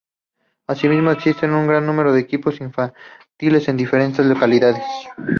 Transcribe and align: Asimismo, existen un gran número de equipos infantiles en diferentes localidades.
Asimismo, 0.65 1.11
existen 1.11 1.53
un 1.53 1.67
gran 1.67 1.85
número 1.85 2.11
de 2.11 2.21
equipos 2.21 2.59
infantiles 2.59 3.67
en 3.67 3.77
diferentes 3.77 4.25
localidades. 4.25 4.81